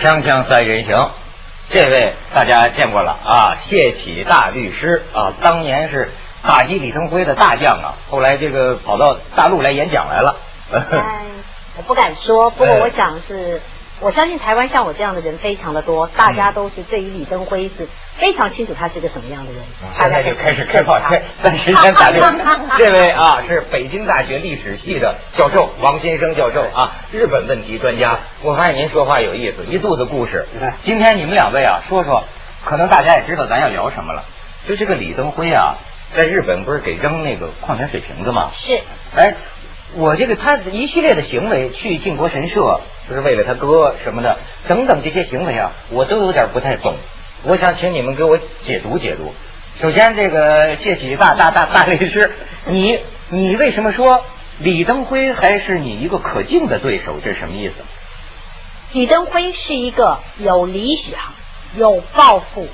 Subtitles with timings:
[0.00, 1.10] 锵锵三人行，
[1.70, 6.12] 这位大家见过了啊，谢启大律师啊，当年是
[6.46, 10.36] 打击李登辉的大将啊，后来这个跑到大陆来演讲来了。
[10.70, 11.26] 哎，
[11.78, 13.60] 我不敢说，不过我想是。
[14.00, 19.60] 我相信台湾像我这样的人非常的多，大家都是对于李登辉是非常清楚他是个什么样的人。
[19.98, 21.00] 现在就开始开炮，
[21.42, 22.20] 暂时先打断。
[22.78, 28.20] 这位啊是北京大学历史系的教授王先生教授啊，日本问题专家。
[28.42, 30.46] 我发现您说话有意思，一肚子故事。
[30.84, 32.22] 今天你们两位啊说说，
[32.64, 34.24] 可能大家也知道咱要聊什么了。
[34.68, 35.74] 就这个李登辉啊，
[36.16, 38.50] 在日本不是给扔那个矿泉水瓶子吗？
[38.54, 38.80] 是。
[39.16, 39.34] 哎。
[39.94, 44.38] 我这个他一系列的行为，去靖国神社就是为了他哥什么的，
[44.68, 46.96] 等等这些行为啊，我都有点不太懂。
[47.44, 49.32] 我想请你们给我解读解读。
[49.80, 52.32] 首先，这个谢启大大大大律师，
[52.66, 54.24] 你你为什么说
[54.58, 57.18] 李登辉还是你一个可敬的对手？
[57.24, 57.74] 这是什么意思？
[58.92, 61.20] 李登辉是一个有理想、
[61.76, 62.68] 有抱负、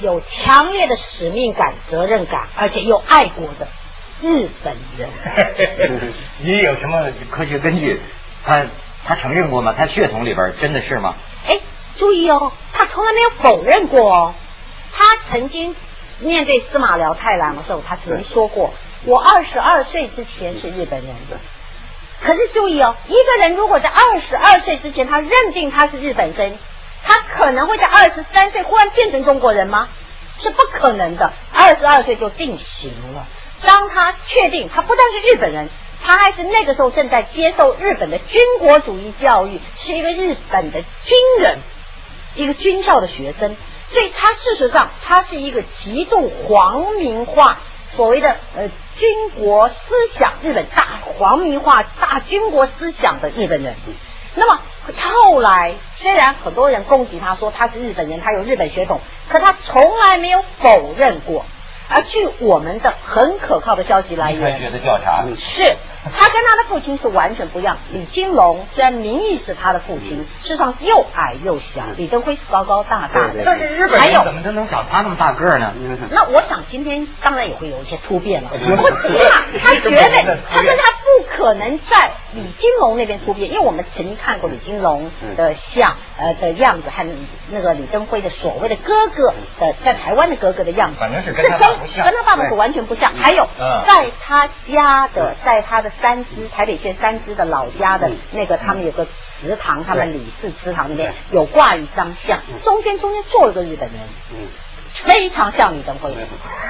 [0.00, 3.68] 有强烈的使命感、责任感，而且又爱国的。
[4.22, 5.10] 日本人，
[6.40, 8.00] 你有什么科学根据？
[8.44, 8.64] 他
[9.04, 9.74] 他承认过吗？
[9.76, 11.14] 他血统里边真的是吗？
[11.48, 11.58] 哎，
[11.98, 14.34] 注意哦，他从来没有否认过哦。
[14.92, 15.74] 他曾经
[16.20, 18.72] 面对司马辽太郎的时候，他曾经说过
[19.04, 21.14] ：“我二十二岁之前是日本人。”
[22.22, 26.56] 可是注意哦，一个人如果在二十二岁之前他认定他是日本人，
[27.02, 29.88] 他可能会在二十三岁忽然变成中国人吗？
[30.38, 31.32] 是不可能的。
[31.52, 33.26] 二十二岁就定型了。
[33.66, 35.68] 当他确定他不但是日本人，
[36.02, 41.58] 他还是那个时候正在接受日本的军国主义教育，是一个日本的军人，
[42.34, 43.56] 一个军校的学生，
[43.90, 47.58] 所以他事实上他是一个极度皇民化，
[47.96, 49.74] 所谓的呃军国思
[50.18, 53.74] 想，日本大皇民化、大军国思想的日本人。
[54.36, 54.62] 那么
[55.22, 61.46] 后来虽然很多人攻击他说他是日本人，他有日本血统，可他从来没有否认过。
[61.88, 65.76] 而据我们的很可靠的消息来源，科学的调查是。
[66.04, 67.78] 他跟他的父亲是完全不一样。
[67.92, 71.82] 李金龙虽然名义是他的父亲，事实上又矮又小。
[71.96, 73.42] 李登辉是高高大大的。
[73.44, 75.72] 但是日本人怎么都能长他那么大个呢？
[76.10, 78.50] 那我想今天当然也会有一些突变了。
[78.50, 78.78] 不起码
[79.62, 79.96] 他绝对，
[80.52, 87.06] 他跟他不可能在李金龙那边突变，因为我们曾经看过李金龙的像呃的样子和
[87.50, 93.10] 那个李登辉的所谓的哥哥的在台湾的哥哥的样子，反正是跟他不像，跟他爸爸是完全不像。
[93.14, 93.48] 还有
[93.86, 95.93] 在他家的，在他的。
[96.00, 104.00] 三支台北县三支的老家的那个，他们有个祠堂，他们李氏祠堂里面有挂一张像，中间中间坐了个日本人，
[105.06, 106.14] 非常像李登辉。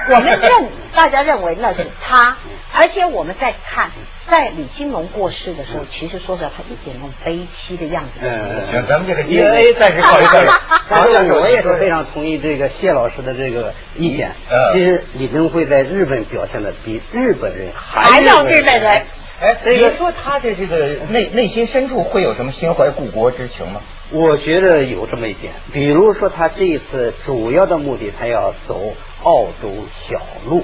[0.09, 2.37] 我们认 大家认为那是他，
[2.73, 3.89] 而且我们在看，
[4.29, 8.19] 在李金龙过世的时候，其实说实话，他一点那种悲戚的样子。
[8.21, 10.53] 嗯，行，咱们这个 DNA 暂时告一段落。
[11.13, 14.31] 但是我也是非常同意这个谢老师的这个意见。
[14.73, 19.03] 其实李登辉在日本表现的比日本人还要日本人。
[19.37, 23.81] 哎，你说他的这个内内心深处会有什么心怀故国之情吗？
[24.11, 28.93] 我觉得有这么一点，比如说他这一次主要的目的，他要走
[29.23, 29.71] 澳洲
[30.07, 30.63] 小路，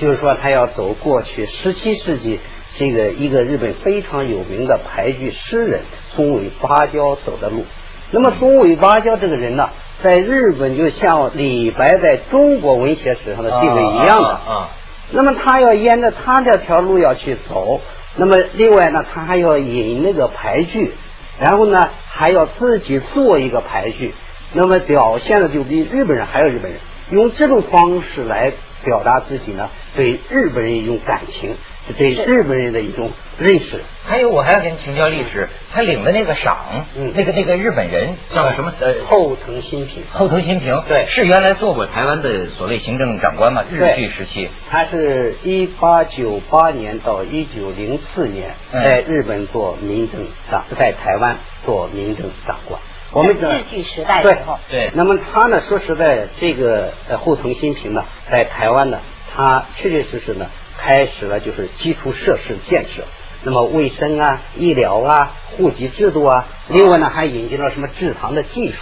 [0.00, 2.40] 就是说他要走过去十七世纪
[2.76, 5.82] 这个一个日本非常有名的俳句诗人
[6.14, 7.64] 松尾芭蕉走的路。
[8.10, 9.70] 那么松尾芭蕉这个人呢，
[10.02, 14.68] 在日本就像李白在中国文学史上的地位一样的啊。
[15.12, 17.80] 那么他要沿着他这条路要去走。
[18.16, 20.92] 那么另外呢，他还要引那个俳句，
[21.40, 24.14] 然后呢还要自己做一个排序，
[24.52, 26.80] 那么表现的就比日本人还要日本人，
[27.10, 28.52] 用这种方式来
[28.84, 31.56] 表达自己呢，对日本人一种感情。
[31.96, 38.72] 对日本人的一种认识，还有我还要跟你请教历史，他领的那个赏，嗯，那个那个日本人叫什么？
[38.80, 40.04] 呃，后藤新平。
[40.12, 43.64] 后藤新平，对，是原来做过台湾的所谓行政长官嘛？
[43.70, 50.20] 日据时期，他是一八九八年到一九零四年在日本做民政
[50.50, 52.80] 长，在台湾做民政长官。
[53.12, 54.90] 我们日据时代的时候，对。
[54.94, 55.60] 那么他呢？
[55.68, 59.00] 说实在，这个呃后藤新平呢，在台湾呢，
[59.34, 60.46] 他确确实实呢。
[60.82, 63.04] 开始了就是基础设施建设，
[63.44, 68.76] 那么卫生啊、医疗啊、户籍制度啊，另外呢还引进了什么制糖的技术。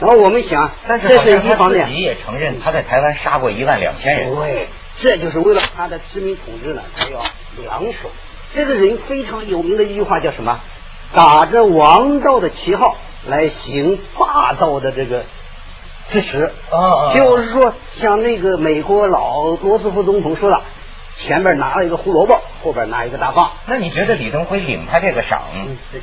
[0.00, 4.34] 然后我们想，但是这是一方面，自己也承认他在台湾杀过一万两千人。
[4.34, 4.68] 对，
[5.00, 7.22] 这就是为了他的殖民统治呢，他要
[7.62, 8.10] 两手。
[8.52, 10.58] 这个人非常有名的一句话叫什么？
[11.14, 15.24] 打着王道的旗号来行霸道的这个
[16.10, 16.50] 支持。
[16.70, 20.60] 啊就是说，像那个美国老罗斯福总统说的。
[21.16, 23.52] 前面拿了一个胡萝卜，后边拿一个大棒。
[23.66, 25.42] 那你觉得李登辉领他这个赏，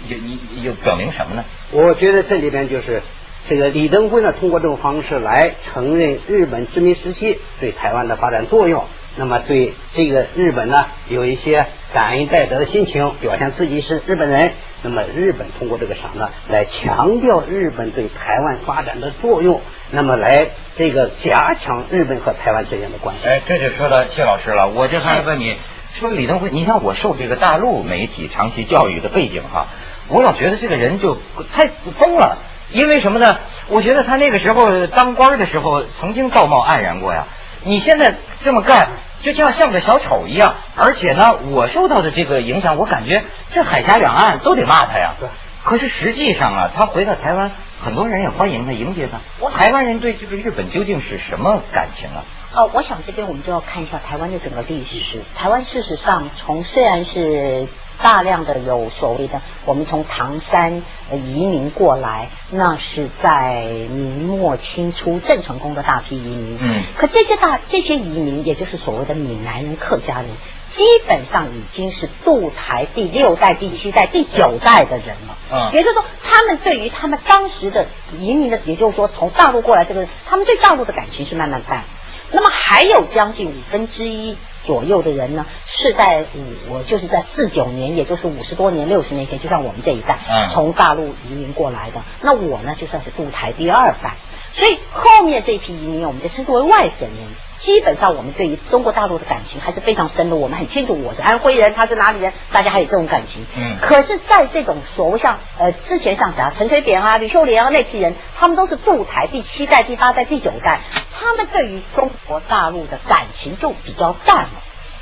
[0.08, 1.44] 有有有表明什么呢？
[1.72, 3.02] 我觉得这里边就是
[3.50, 8.86] 这个李登辉呢，通过这种方式来承认日本殖民时期对台湾的发展作用。
[9.18, 10.78] 那么对这个日本呢，
[11.10, 14.54] 有一些感恩戴德的心情，表现自己是日本人。
[14.84, 19.62] 那么日本通过这个赏呢，来强调日本对台湾发展的作用，
[19.92, 23.28] 那么来这个加强日本和台湾之间的关系。
[23.28, 25.56] 哎，这就说到谢老师了，我就还问你，
[26.00, 29.68] 说李登辉，你像我受这个大陆媒体长期教育的背景哈，
[30.08, 31.68] 我老觉得这个人就太
[32.00, 32.40] 疯了，
[32.72, 33.30] 因为什么呢？
[33.68, 37.28] 我觉得他那个时候当官的时候，曾经道貌岸然过呀。
[37.64, 38.90] 你现在这么干，
[39.22, 40.56] 就像像个小丑一样。
[40.76, 41.22] 而且呢，
[41.52, 45.14] 我受到的这个影响，我感觉这海峡两岸都得骂他呀。
[45.20, 45.30] 对。
[45.64, 47.52] 可是实际上啊，他回到台湾，
[47.84, 49.20] 很多人也欢迎他，迎接他。
[49.40, 52.26] 我台湾人对这个日本究竟是什么感情啊？
[52.56, 55.22] 哦，我想这边我们就要看一下台湾的整个历史。
[55.36, 57.68] 台湾事实上，从虽然是。
[58.04, 60.82] 大量的有所谓的，我们从唐山
[61.12, 66.58] 移民过来，那是在明末清初郑成功的大批移民。
[66.60, 66.84] 嗯。
[66.98, 70.32] 可这些大这些移民，也就是所谓的闽南人、客家人，
[70.74, 75.38] 基本上已经是渡台第六代、第七代、第九代的人了。
[75.52, 75.72] 嗯。
[75.74, 77.86] 也就是说，他们对于他们当时的
[78.18, 81.84] 移民的，也就是说从大陆过来这个，他们对大陆的感情是慢慢淡。
[82.32, 84.38] 那么还有将近五分之一。
[84.66, 90.20] 左右的人呢，是在五，我就是在四九年，也就是五十多年、六十年前，就像我们这一代，
[90.54, 92.02] 从大陆移民过来的。
[92.22, 94.18] 那我呢，就算是渡台第二代。
[94.54, 97.28] 所以后面这批移民，我们就称之为外省人。
[97.60, 100.36] 基本上，我们对于中国大陆的感情还是非常深的。
[100.36, 103.46] 我们很清楚，我是安徽人，他是哪里人，大家还有这种感情。
[103.56, 103.78] 嗯。
[103.80, 110.82] 可是，在这种所谓像呃之前像啥陈水扁啊、吕秀莲啊那批人，他们都是驻台第七代、第八代、第九代，
[111.14, 114.50] 他们对于中国大陆的感情就比较淡了。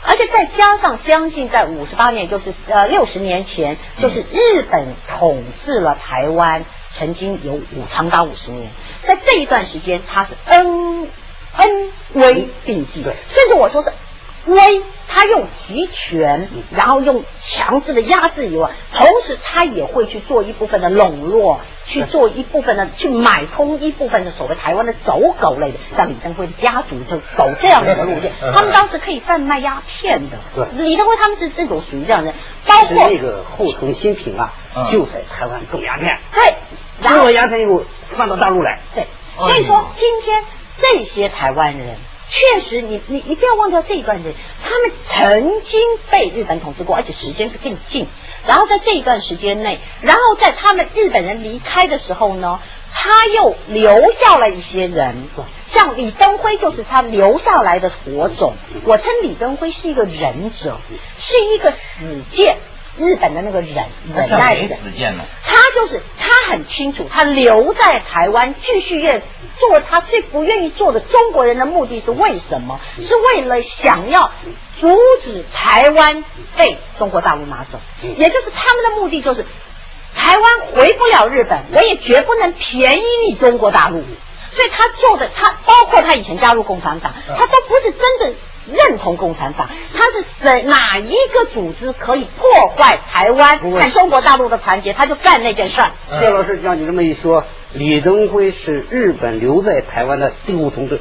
[0.04, 6.66] 而且再加上将近在五十八年，就是呃六十年前，就是日本统治了台湾，
[6.98, 8.72] 曾经有五长达五十年，
[9.06, 11.10] 在这一段时间，它是恩
[11.57, 13.13] 恩威并济，甚
[13.51, 13.92] 至我说是。
[14.45, 14.57] 威，
[15.07, 28.31] 他用集权，然后用强制的压制以外，同时他也会去做一部分的笼络，去做一部分的去买通一部分的所谓台湾的走狗类的，像李登辉家族就走这样的一个路线。
[28.56, 32.33] 他们当时可以贩卖鸦片的，对，李登辉他们是这种属于这样的，
[32.68, 34.53] 包括那个后藤新平啊，
[34.92, 37.83] 就在台湾种鸦片，对，种了鸦片以后
[38.15, 39.06] 放到大陆来，对，
[39.38, 40.44] 所以说今天
[40.77, 41.97] 这些台湾人。
[42.30, 44.34] 确实，你你你不要忘掉这一段人，
[44.64, 45.81] 他们曾经
[46.12, 48.08] 被日本统治过，而且时间是更近。
[48.48, 52.60] 然后在这一段时间内，然后在他们日本人离开的时候呢，
[52.94, 55.28] 他又留下了一些人，
[55.68, 58.54] 像李登辉就是他留下来的火种。
[58.86, 60.78] 我称李登辉是一个忍者，
[61.18, 62.58] 是一个死谏。
[63.00, 63.74] 日本的那个忍
[64.13, 64.75] 忍耐的，
[65.44, 69.24] 他就是他很清楚，他留在台湾继续愿
[69.57, 72.80] 做他最不愿意做的中国人的目的是为什么？
[72.98, 74.19] 是为了想要
[74.80, 74.88] 阻
[75.24, 76.24] 止台湾
[76.57, 79.44] 被中国大陆拿走，也就是他们的目的就是
[80.13, 84.04] 台湾回不了日本，我也绝不能便宜你中国大陆。
[84.52, 88.34] 所以他做的，他包括他以前加入共产党，他都不是真正。
[88.67, 90.61] 认同共产党，他是谁？
[90.63, 95.91] 哪一个组织可以破坏台湾和中国大陆的团结，他就干那件事儿。
[96.19, 100.99] 谢老师，像你这么一说，李登辉是日本留在台湾的最后通队。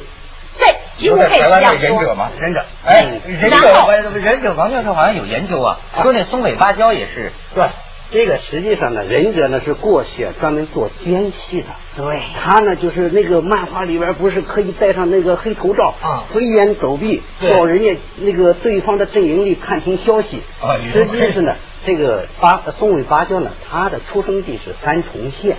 [0.57, 1.79] 对，几乎可以这样说。
[1.79, 2.29] 忍者吗？
[2.39, 2.65] 忍者。
[2.85, 7.31] 哎，忍者，忍者，王教授好像有研究啊，说那松尾芭蕉也是。
[7.53, 7.63] 对。
[8.11, 11.67] 这个实际上呢，忍者呢是过去专门做奸细的。
[11.95, 20.41] 对，他呢就是那个漫画里边不是可以戴上那个黑头罩啊，飞檐走壁，到人家那个对方的阵营里探听消息。
[20.59, 21.53] 啊，实际是呢，
[21.85, 25.57] 这个八松尾芭蕉呢，他的出生地是三重县。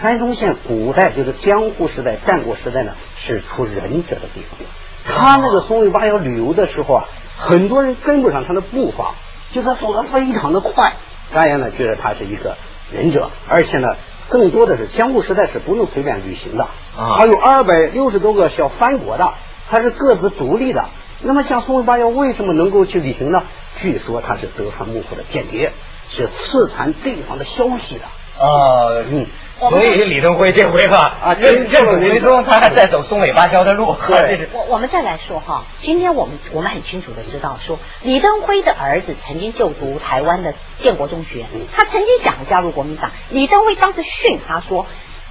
[0.00, 4.58] 三重县古代就是江户时代、战国时代呢，是出忍者的地方。
[5.04, 7.04] 他那个松尾芭蕉旅游的时候啊，
[7.36, 9.14] 很多人跟不上他的步伐，
[9.52, 10.94] 就他走的非常的快。
[11.32, 12.56] 大家呢觉得他是一个
[12.92, 13.88] 忍者，而且呢，
[14.28, 19.32] 更多的是江户时代是不能随便旅行的，啊还有二百六十多个小藩国的，
[19.68, 20.84] 他是各自独立的。
[21.22, 23.42] 那么像松尾芭蕉为什么能够去旅行呢？
[23.80, 25.72] 据说他是德川幕府的间谍，
[26.08, 28.04] 是刺探对方的消息的。
[28.42, 29.26] 啊，嗯。
[29.68, 33.94] 所以李登辉这回哈啊，任任鲁云中他还在走松尾芭蕉的路。
[34.06, 41.44] 对， 我我们再来说哈，今天我们我们很清楚的知道说，李登辉的儿子曾经就读台湾的建国中学，
[41.76, 44.86] 他曾经想加入国民党，李登辉当时训他说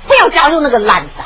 [0.07, 1.25] 不要加入那个烂党，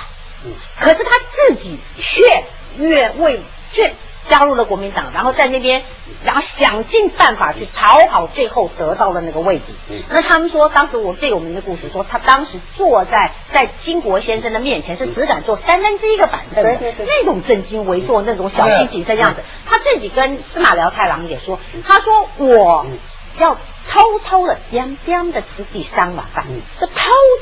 [0.79, 3.41] 可是他自己却越为
[3.71, 3.91] 却
[4.29, 5.83] 加入了国民党，然后在那边，
[6.23, 9.63] 然后想尽办法去讨好，最后得到了那个位置。
[10.09, 19.41] 那他们说，当时我最有名的故事说，他当时坐在在金国先生的面前，是只敢坐三分之一个板凳的，那种正襟危坐，那种小心谨慎样子。
[19.65, 22.85] 他自己跟司马辽太郎也说，他说我。
[23.39, 23.57] 要
[23.89, 26.45] 偷偷的、掂掂的吃第三碗饭，
[26.79, 26.93] 是偷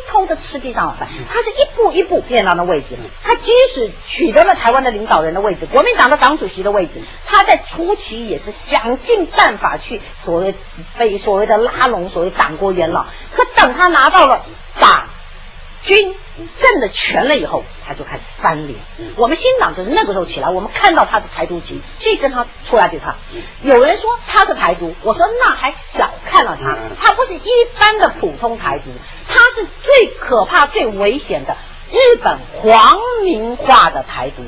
[0.09, 1.07] 偷的吃第三碗饭。
[1.29, 2.97] 他是一步一步变到那位置。
[3.23, 6.93] 他即使取得了台湾的领导人的位置、国民党的党主席的位置，
[7.25, 10.55] 他在初期也是想尽办法去所谓
[10.97, 13.05] 被所谓的拉拢所谓党国元老。
[13.35, 14.45] 可等他拿到了
[14.79, 15.07] 党。
[15.83, 16.15] 军
[16.61, 18.79] 政的权了以后，他就开始翻脸。
[19.17, 23.15] 我们新党就是那个时候起来，我们看到他的台独旗，所以跟他出来对抗。
[23.63, 28.91] 有人说他是台独，我说那还小看了他，他不是一般的普通台独，
[29.27, 31.55] 他是最可怕、最危险的
[31.91, 32.91] 日本皇
[33.23, 34.43] 民化的台独。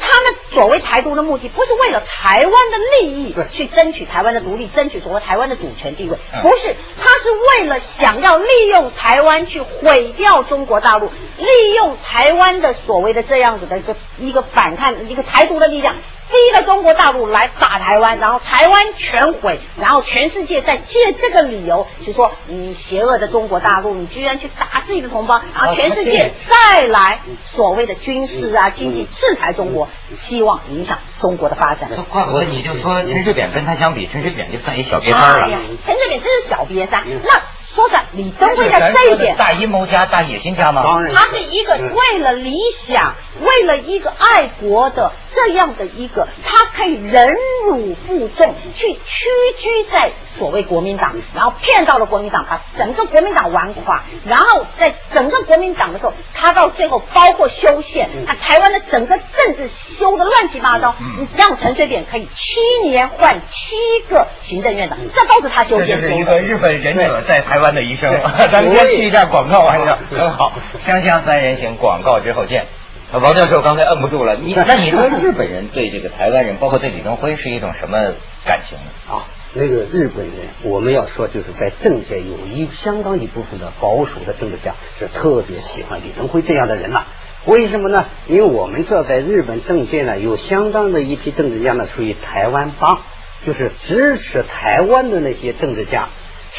[0.00, 15.96] 他们所谓台独的目的，不是为了台湾的利益去争取台湾的独立，争取所谓台湾的主权地位，不是，他是为了想要利用台湾去毁掉中国大陆，利用台湾的所谓的这样子的一个一个反抗，一个台独的力量。
[16.30, 27.20] 逼着中国大陆来打台湾，然后台湾全毁，然后全世界再借这个理由，就说你邪恶的中国大陆，你居然去打自己的同胞，然后全世界再来
[27.54, 29.88] 所谓的军事啊、经济制裁中国，
[30.28, 31.88] 希望影响中国的发展。
[32.10, 35.58] 怪不得你就说陈水扁跟他相比，陈水扁就算一小瘪三了。
[35.86, 37.58] 陈水扁真是小瘪三，那。
[37.74, 40.82] 说的李登辉在这一点，大阴谋家、大野心家吗？
[41.14, 42.56] 他是一个为了理
[42.88, 47.28] 想，为了一个爱国的这样的一个，他可以忍
[47.66, 49.28] 辱负重，去屈
[49.60, 59.68] 居在所谓国民党，然后骗到了国民党，把整个国民党玩垮，然后在整个国民党的时候，他到最后包括修宪，把台湾的整个政治
[59.98, 60.94] 修的乱七八糟，
[61.36, 66.00] 让陈水扁可以七年换七个行政院长，这都是他修宪。
[66.00, 67.58] 这是一个日本忍者在台。
[67.58, 68.08] 湾的医生，
[68.52, 70.52] 咱们先去一下广告完了，很好。
[70.86, 72.66] 香香三人行，广告之后见。
[73.10, 77.96] 王教授刚才摁不住了，你 那你说日本人对这个台湾人，包括对李登辉，是一种什么
[78.44, 78.84] 感情呢？
[79.08, 79.24] 啊，
[79.54, 87.04] 那个日本人，我们要说就是在政界有一相当一部分的保守的政治家是特别喜欢李登辉这样的人呐。
[87.46, 87.96] 为什么呢？
[88.26, 93.00] 因为我们知道在日本政界呢，有相当的一批政治家呢，属于台湾帮，
[93.46, 96.08] 就是支持台湾的那些政治家。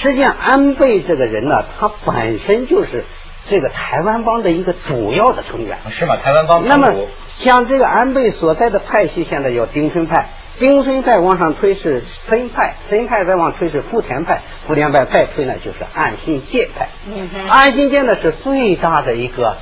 [0.02, 3.04] 实际上，安倍这个人呢，他本身就是
[3.50, 6.18] 这个台湾帮的一个主要的成员，是吗？
[6.18, 6.68] 台湾帮。
[6.68, 10.30] 那么，像这个安倍所在的派系，现在叫丁春派，
[10.60, 16.90] 丁春派往上推是森派，森派再往推是福田派，福田派再推呢就是岸信介派。
[17.08, 19.58] 嗯岸信介呢是最大的一个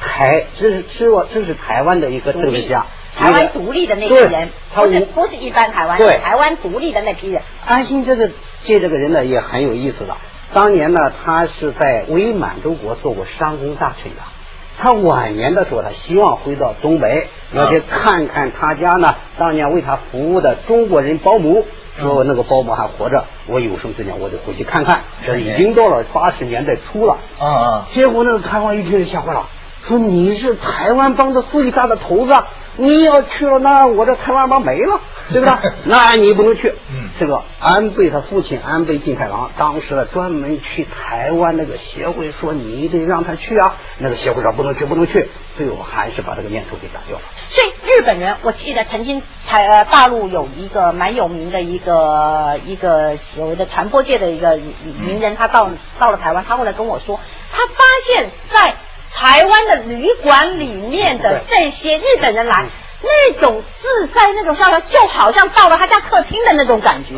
[0.00, 2.86] 台，这是支我这是台湾的一个政治家。
[3.16, 7.42] 台湾独立的那批人，不是不是一般台湾，对台湾独立的那批人。
[7.66, 8.30] 安心这个
[8.64, 10.16] 借这个人呢也很有意思的。
[10.52, 14.22] 当年呢，他是在伪满洲国做过商工大臣的。
[14.80, 21.66] 他晚年的时候，他希望回到东北，要去看看他家呢当年为他服务的中国人保姆，
[21.98, 25.00] 说那个保姆还活着，我有生之年我得回去看看。
[25.26, 27.16] 这已经到了八十年代初了。
[27.40, 27.86] 啊啊！
[27.92, 29.46] 结果那个台湾一听人吓坏了，
[29.86, 32.32] 说你是台湾帮的最大的头子。
[32.76, 35.00] 你要去了，那我的台湾帮没了，
[35.32, 35.54] 对不对？
[35.84, 36.72] 那你不能去。
[36.90, 43.76] 嗯，这个安倍他父亲安倍晋太郎当时专门去台湾那个协会说，你得让他去啊。
[43.98, 45.28] 那个协会说不能去，不能去。
[45.56, 47.22] 最后还是把这个念头给打掉了。
[47.48, 55.68] 所以日本人，我记得曾经台呃大陆有一个蛮有名的一个一个所谓的传播界的一个名人，他到
[55.98, 57.18] 到了台湾，他后来跟我说，
[57.50, 57.74] 他发
[58.06, 58.74] 现，在
[59.10, 62.66] 台湾的旅馆里面的这些日本人来，
[63.00, 67.14] 那种自在，那种笑容，就好像到了他家客厅的那种感觉。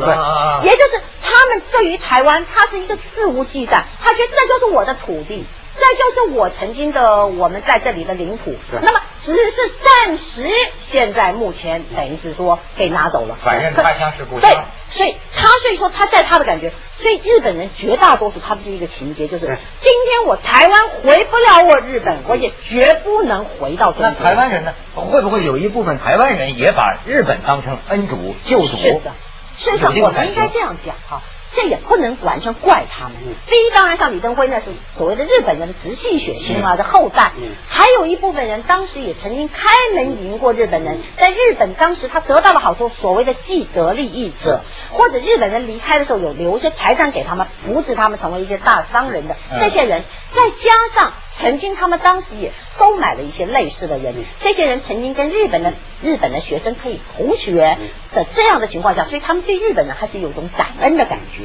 [0.62, 5.46] 也就是他们对于台湾，他是一个肆无忌惮，他觉得这就是我的土地。
[5.80, 10.48] 这就是我曾经的我们在这里的领土，那么只是暂时，
[10.92, 13.36] 现在目前等于是说给拿走了。
[13.42, 14.50] 反正他乡是故乡。
[14.50, 14.60] 对，
[14.90, 24.06] 所以他所以说他在他的感觉，所以日本人绝大多数他们是一个情节，就是今天我台湾回不了我日本，我也绝不能回到中国。
[24.06, 24.74] 那台湾人呢？
[24.94, 28.76] 会不会有一部分台湾人也把日本当成恩主救主？
[28.76, 29.12] 是的，
[29.56, 31.22] 所以说我们应该这样讲哈。
[31.54, 33.16] 这也不能完全怪他们。
[33.46, 34.66] 第一，当然像李登辉那是
[34.96, 37.32] 所谓的日本人的直系血亲啊的后代，
[37.68, 39.64] 还有一部分人当时也曾经开
[39.94, 44.60] 门迎过日本人，在日本当时他得到了好处，所谓的既得利益者，
[44.92, 49.36] 或者日本人离开的时候有留些财产给他们，扶持他们成为一些大商人的。
[49.58, 50.04] 这些人，
[50.34, 55.72] 再加上曾经他们当时也收买了一些类似的人，这些人曾经跟日本的
[56.02, 57.78] 日本的学生可以同学
[58.14, 61.44] 的这样的情况下，所以他们对日本人还是有一种感恩的感觉。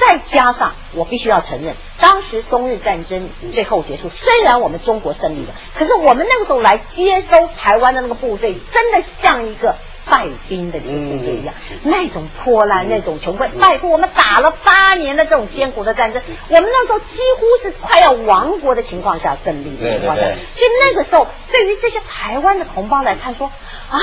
[0.00, 9.76] 再加上我必须要承认，当时中日战争最后结束，虽然我们中国胜利了，可是我们那个时候来接收台湾的那个部队，真的像一个。
[10.04, 11.54] 败兵的这个部队一样，
[11.84, 23.98] 那种破烂，那种穷困，拜托我们打了八年的这种艰苦的战争，我们那时候几乎是快要亡国的情况下胜利的情况下，所以那个时候对于这些台湾的同胞来看，说啊，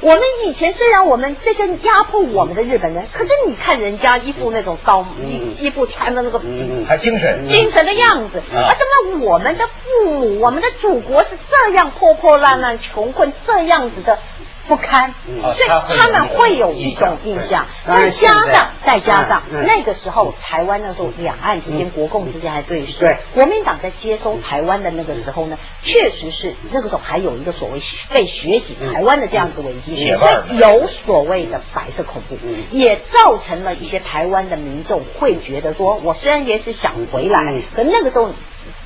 [0.00, 6.40] 我们以前虽然我们这些压迫我们的日本人，可是你看人家一副那种高一一副穿的那个，
[6.86, 7.44] 还精神。
[7.44, 14.18] 精神的样子，啊，怎么我们的父母，我们的祖国是这样破破烂烂、穷困这样子的？
[14.66, 17.66] 不堪，所以他们会有一种印象。
[17.86, 22.98] 再加上再加上那个时候，台湾那时候两岸之间、国共之间还对峙。
[22.98, 27.80] 对，国民党在接收台湾的那个时候呢，确实是那个时候还有一个所谓
[28.12, 32.36] 被学习台湾的这样子危机，所以有所谓的白色恐怖，
[32.72, 38.30] 也造成了一些台湾的民众会觉得说，我虽然也是想回来，可那个时候。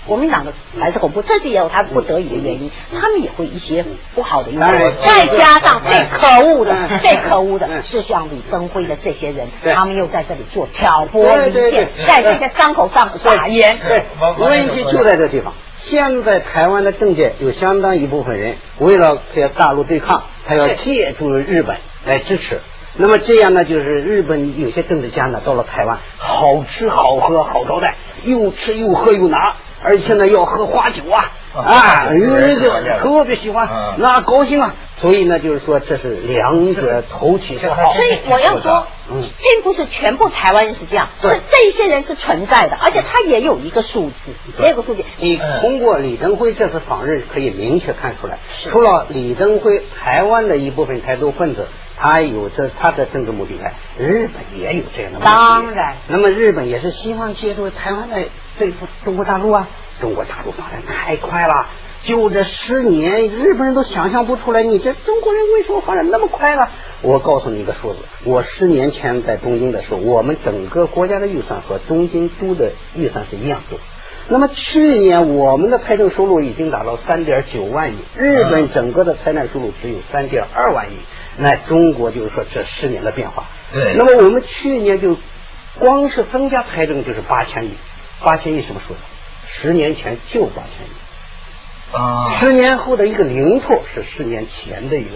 [0.07, 4.71] 国民党的白色恐怖，这些也有他不得已的原因，他们也会一些不好的因素，
[5.05, 13.79] 再加上最可恶的、最可恶的是像李登辉的这些人，他们又在这里做挑拨离间，在这些伤口上撒盐。
[13.87, 14.05] 对，
[14.39, 15.53] 问题就在这地方。
[15.81, 22.61] 现在台湾的政界有相当一部分人，为了和大陆对抗，他要借助日本来支持。
[22.97, 27.95] 那么这样呢，就是日本有些政治家呢，到了台湾，好吃好喝好招待，
[28.25, 29.55] 又吃又喝又拿。
[29.83, 33.69] 而且呢，要喝花酒啊啊，那个特别喜欢，
[33.99, 34.75] 那高兴啊。
[35.01, 37.95] 所以呢，就是说这是两者投其所好。
[37.95, 45.05] 所以我要说，并不是全部台湾人是这样，是这些人是存在的，而且他也有一个数字，也有个数据。
[45.19, 55.31] 你通过李登辉这次访日，可以明确看出来，除了李登辉，台湾的一部分台独分子，他有着他的政治目的外，日本也有这样的目的。
[55.31, 58.17] 当然，那么日本也是希望借助台湾的。
[58.59, 59.69] 对付中国大陆啊！
[60.01, 61.67] 中国大陆发展太快了，
[62.05, 66.69] 就这十年，日本人都想象不出来，你这中国人为什么发展那么快了？
[67.03, 73.79] 我告诉你一个数字，我十年前在东京的时候，我们整个国家的预算和东京都的预算是一样多。
[74.29, 80.97] 那么去年我们的财政收入已经达到三点九万亿，日本整个的财政收入只有三点二万亿。
[81.39, 83.45] 那中国就是说这十年的变化。
[83.73, 83.95] 对。
[83.97, 85.17] 那么我们去年就
[85.79, 87.71] 光是增加财政就是八千亿。
[88.25, 89.01] 八千亿什么数字？
[89.47, 92.39] 十年前就八千亿啊！
[92.39, 95.11] 十年后的一个零头是十年前的一个，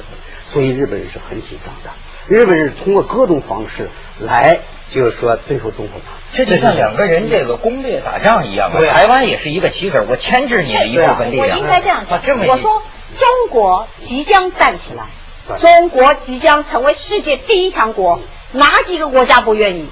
[0.53, 1.91] 所以日本人是很紧张的。
[2.29, 4.61] 日本人通过各种方式来，
[4.91, 6.01] 就是说对付中国。
[6.33, 8.81] 这就像两个人这个攻略打仗一样嘛。
[8.81, 11.59] 台湾也是一个棋子，我牵制你的一部分力量。
[11.59, 12.39] 我应该这样讲。
[12.47, 12.83] 我说
[13.19, 18.21] 中国即将站起来，中国即将成为世界第一强国，
[18.53, 19.89] 哪几个国家不愿意？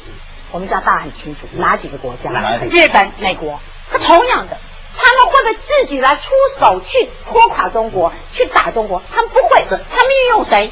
[0.52, 2.30] 我们家大很清楚，哪几个国家？
[2.70, 3.60] 日本、美国。
[3.90, 4.56] 他同样的，
[4.96, 6.22] 他们会不会自己来出
[6.60, 9.02] 手去拖垮中国，去打中国？
[9.10, 10.70] 他们不会，他们运用谁？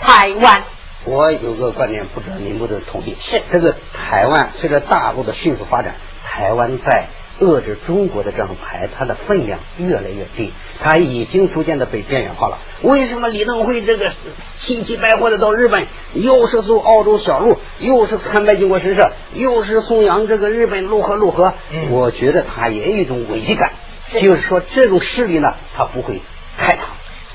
[0.00, 0.64] 台湾。
[1.04, 3.16] 我有个观点，不知道您不能同意？
[3.20, 7.06] 是这个台湾随着大陆的迅速发展，台湾在。
[7.40, 12.58] 遏制中国的这张牌，它的分量越来越低，它已经逐渐的被边缘化了。
[12.82, 14.10] 为什么李登辉这个
[14.54, 21.52] 气急败坏的到日本，又是走澳洲小路，又是参拜靖国神社，又是颂扬这个日本如何如何？
[21.90, 23.72] 我觉得他也有一种危机感，
[24.20, 26.20] 就是说这种势力呢，他不会
[26.56, 26.86] 害他。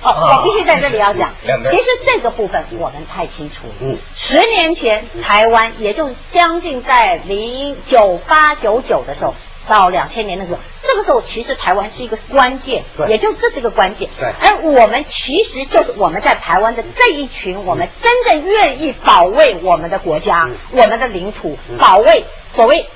[0.05, 3.73] 哦，我必须在这里要讲，其实这个部分我们太清楚了。
[3.79, 9.33] 嗯，十年前台湾，也就将近在零九八九九的时候。
[9.67, 14.09] 到两千年的时候，这个时候其实台湾是一个关键，也就这是一个关键。
[14.19, 22.87] 对，而我们其实就是我们在台湾的这一群，我们真正愿意保卫我们的国家、我们的领土，保卫所谓。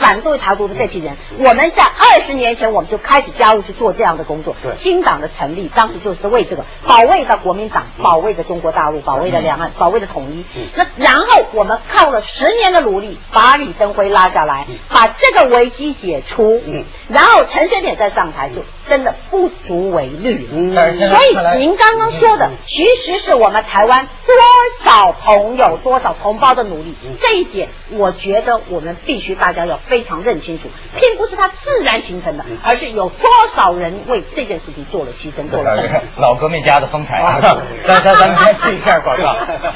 [0.00, 4.56] 反对台独的这批人，我们在二十年前我们就开始加入去做这样的工作。
[4.78, 10.44] 新党的成立，当时就是为这个保卫的国民党，保卫的中国大陆，保卫的两岸，保卫的统一。
[10.74, 16.60] 那然后我们靠了十年的努力，把李登辉拉下来，把这个危机解除。
[17.08, 20.48] 然后陈水扁再上台，就真的不足为虑。
[20.48, 26.96] 所以您刚刚说的，其实是我们台湾多少朋友、多少同胞的努力。
[27.20, 29.78] 这一点，我觉得我们必须大家要。
[29.88, 30.68] 非常认清楚，
[31.00, 37.22] 并不是它自然形成的，而是有多少人为这件事情做了牺牲，做了老革命家的风采。
[37.86, 39.24] 咱咱咱们先试一下广告，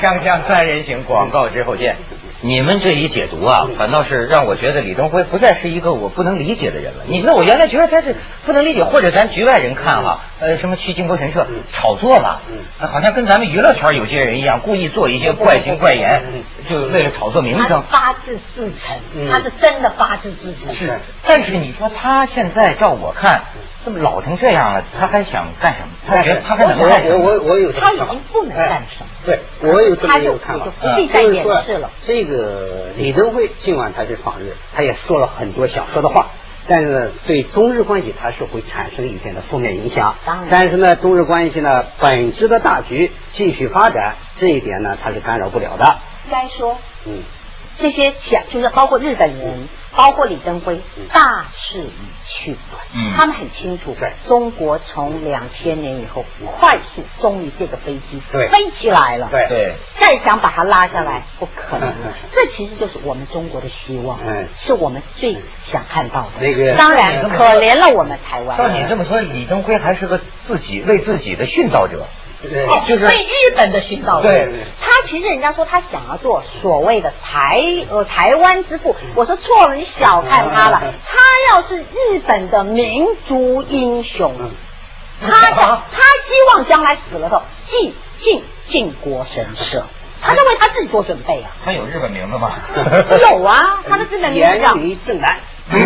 [0.01, 1.97] 锵锵三人行，广告之后见。
[2.43, 7.05] 你们这一解读啊，反倒是让我觉得李登辉不再是一个我不能理解的人了。
[7.07, 12.43] 你知道，我原来觉得他是不能理解，或者咱局外人看哈、呃，什么去靖国神社炒作吧，
[12.79, 16.23] 呃好像跟咱们娱乐圈有些人一样，故意做一些怪形怪言，
[16.69, 17.69] 就为了炒作名声。
[17.69, 19.31] 他发自自诚，嗯。
[19.31, 20.75] 他是真的发自自诚。
[20.75, 23.45] 是，但是你说他现在照我看，
[23.87, 25.89] 这么老成这样了，他还想干什么？
[26.09, 27.25] 他觉得他还能干什么？
[27.25, 31.91] 我我我有这个他已经不能干什么哎对，我有这么他就一个看法就，不必再掩饰了。
[32.05, 36.31] 这个李登辉尽管他是访日，他也说了很多想说的话。
[36.69, 40.49] 但是呢，对中日关系他是会产生一定的负面影响当然。
[40.51, 45.99] 但是呢，中日关系呢本质的大局继续发展，这一点呢他是干扰不了的。
[46.27, 47.23] 应该说，嗯，
[47.79, 51.93] 这些想就是包括日本人，包括李登辉，嗯大势已
[52.29, 52.57] 去。
[52.95, 56.25] 嗯他们很清楚对，中国从两千年以后
[56.59, 59.29] 快速，终于这个飞机对飞起来了。
[59.31, 61.93] 对对，再想把它拉下来，不可能。
[62.33, 65.37] 这其实就是我们中国的希望嗯，是我们最
[65.71, 66.31] 想看到的。
[66.41, 68.57] 那个当然嗯可怜了我们台湾。
[68.57, 72.07] 照你这么说，李登辉还是个自己为自己的殉道者。
[72.43, 74.29] 就是被日本的寻道者。
[74.29, 80.81] 对他其实人家说他想要做所谓的台呃台湾之父，我说错了，你小看他了。
[81.05, 81.19] 他
[81.53, 84.51] 要是日本的民族英雄，嗯
[85.19, 89.83] 他想他希望将来死了后进进靖国神社，
[90.21, 91.51] 他在为他自己做准备啊。
[91.65, 92.53] 他有日本名字吗？
[93.31, 95.39] 有啊，他的日本名字叫严于正南。
[95.69, 95.79] 而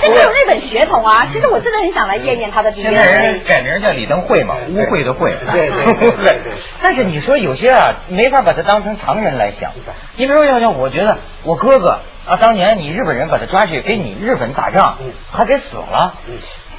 [0.00, 1.26] 且他有日本血统啊。
[1.32, 3.40] 其实我真的很想来验验他的现在人。
[3.46, 5.32] 改名叫李登慧嘛，污秽的秽。
[5.52, 9.72] 对对对对对 但是你说有些啊，没法把他当成常人来想。
[10.16, 16.34] 你比如说，要像我觉得我哥哥啊，当年你日本人把他抓去给你日本打仗嗯，还给死了嗯，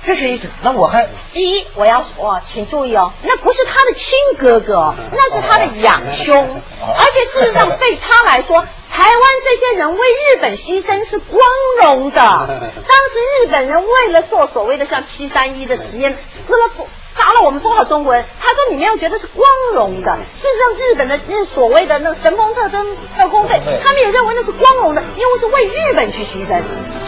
[0.06, 0.50] 这是一种。
[0.64, 11.40] 那我还第一，我要说，请注意哦，那不是他的亲哥哥那是他的养兄，而且事实上对他来说，台湾这些人为日本牺牲是光
[11.84, 12.20] 荣的。
[12.22, 18.24] 当时日本人为了做所谓的像七三一的实验，死了不杀了我们多少中国人？
[18.40, 19.46] 他说你没有觉得是光
[19.76, 20.18] 荣的。
[20.42, 22.86] 事实上，日本的日所谓的那个神风特征
[23.18, 26.62] 特工队，他们也认为那是光荣的，因为是为日本去牺牲。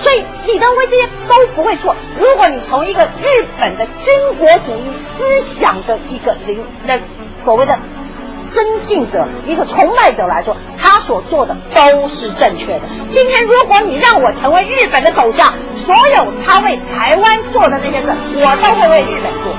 [0.03, 1.95] 所以李登辉这些都不会错。
[2.19, 6.99] 如果你从一个日本的军国主义思想的一个领那
[7.45, 7.77] 所谓的
[8.53, 12.81] 尊敬者、一个崇拜者来说，他所做的都是正确的。
[13.09, 15.47] 今天如果你让我成为日本的首相，
[15.85, 19.53] 所有他为台湾做的那些事，我都会为日本做。